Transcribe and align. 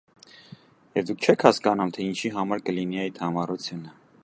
-Եվ 0.99 1.05
դուք 1.09 1.27
չե՞ք 1.27 1.45
հասկանում, 1.49 1.93
թե 1.97 2.07
ինչի 2.07 2.33
համար 2.39 2.65
կլինի 2.71 3.01
այդ 3.05 3.23
համառությունը: 3.27 3.97